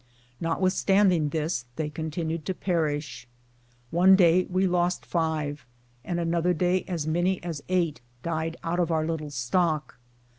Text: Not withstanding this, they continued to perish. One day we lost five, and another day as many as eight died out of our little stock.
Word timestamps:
Not 0.39 0.59
withstanding 0.59 1.29
this, 1.29 1.65
they 1.75 1.91
continued 1.91 2.43
to 2.47 2.55
perish. 2.55 3.27
One 3.91 4.15
day 4.15 4.45
we 4.49 4.65
lost 4.65 5.05
five, 5.05 5.63
and 6.03 6.19
another 6.19 6.55
day 6.55 6.83
as 6.87 7.05
many 7.05 7.37
as 7.43 7.61
eight 7.69 8.01
died 8.23 8.57
out 8.63 8.79
of 8.79 8.91
our 8.91 9.05
little 9.05 9.29
stock. 9.29 9.99